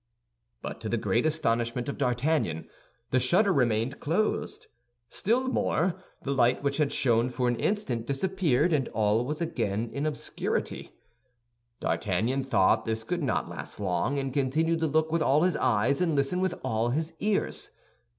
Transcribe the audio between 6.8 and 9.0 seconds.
shone for an instant disappeared, and